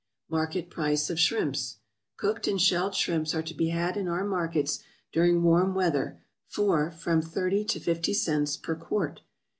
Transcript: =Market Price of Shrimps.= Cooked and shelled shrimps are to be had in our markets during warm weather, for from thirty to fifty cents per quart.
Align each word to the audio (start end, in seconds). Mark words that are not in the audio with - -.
=Market 0.31 0.71
Price 0.71 1.11
of 1.11 1.19
Shrimps.= 1.19 1.77
Cooked 2.17 2.47
and 2.47 2.59
shelled 2.59 2.95
shrimps 2.95 3.35
are 3.35 3.43
to 3.43 3.53
be 3.53 3.67
had 3.67 3.95
in 3.95 4.07
our 4.07 4.23
markets 4.25 4.79
during 5.11 5.43
warm 5.43 5.75
weather, 5.75 6.19
for 6.47 6.89
from 6.89 7.21
thirty 7.21 7.63
to 7.65 7.79
fifty 7.79 8.15
cents 8.15 8.57
per 8.57 8.73
quart. 8.75 9.21